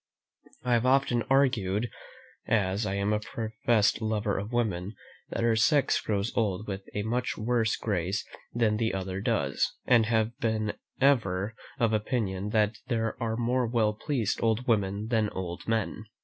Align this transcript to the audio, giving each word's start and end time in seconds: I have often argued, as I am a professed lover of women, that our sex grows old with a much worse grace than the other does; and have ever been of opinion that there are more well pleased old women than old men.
I 0.65 0.73
have 0.73 0.87
often 0.87 1.21
argued, 1.29 1.91
as 2.47 2.87
I 2.87 2.95
am 2.95 3.13
a 3.13 3.19
professed 3.19 4.01
lover 4.01 4.39
of 4.39 4.51
women, 4.51 4.95
that 5.29 5.43
our 5.43 5.55
sex 5.55 6.01
grows 6.01 6.35
old 6.35 6.67
with 6.67 6.81
a 6.95 7.03
much 7.03 7.37
worse 7.37 7.75
grace 7.75 8.25
than 8.51 8.77
the 8.77 8.95
other 8.95 9.21
does; 9.21 9.73
and 9.85 10.07
have 10.07 10.31
ever 10.41 11.53
been 11.59 11.77
of 11.85 11.93
opinion 11.93 12.49
that 12.49 12.79
there 12.87 13.15
are 13.21 13.37
more 13.37 13.67
well 13.67 13.93
pleased 13.93 14.41
old 14.41 14.65
women 14.67 15.09
than 15.09 15.29
old 15.29 15.67
men. 15.67 16.05